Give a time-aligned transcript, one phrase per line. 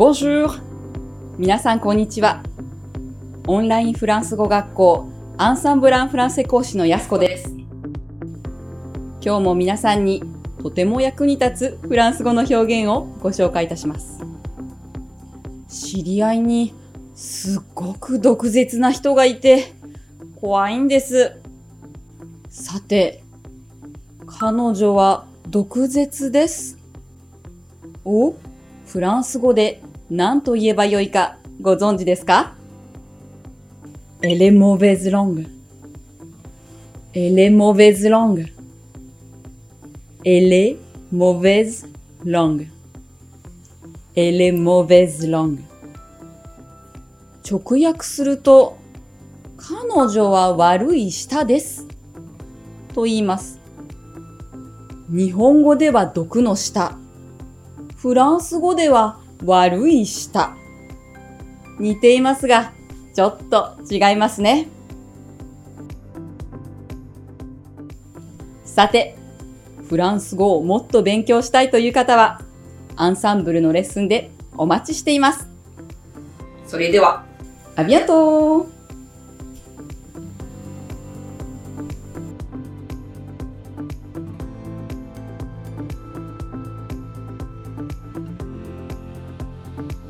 [0.00, 0.48] Bonjour!
[1.36, 2.42] 皆さんこんにちは。
[3.46, 5.06] オンラインフランス語学校
[5.36, 7.54] アンサンブランフランセ講師のやすこです。
[9.22, 10.22] 今日も皆さんに
[10.62, 14.24] とても役に立つフランス語の表現をご紹介いたします。
[15.68, 16.72] 知り合いに
[17.14, 19.74] すっごく毒舌な人がいて
[20.40, 21.36] 怖いんです。
[22.48, 23.22] さて、
[24.26, 26.78] 彼女は毒舌です。
[28.06, 28.34] お
[28.86, 32.54] フランス語で何と言えばよいかご存知ですか
[34.22, 35.46] Elle est mauvaise langue.
[37.14, 38.52] Elle est mauvaise langue.
[40.24, 40.76] Elle est
[41.12, 41.86] mauvaise
[42.24, 42.66] langue.
[44.16, 45.60] Elle est mauvaise langue.
[47.48, 48.78] 直訳すると、
[49.56, 51.86] 彼女は悪い舌です。
[52.94, 53.60] と言います。
[55.08, 56.98] 日本語では毒の舌。
[57.96, 60.54] フランス語では悪い舌。
[61.78, 62.72] 似ていますが、
[63.14, 64.68] ちょっと違いますね。
[68.64, 69.16] さて、
[69.88, 72.40] フランス語をもっと勉強したいという方は、
[72.96, 75.48] アンサンブルのレッスンでお待ちしています。
[76.66, 77.24] それでは、
[77.76, 78.79] アビアントー
[89.76, 90.09] Bye.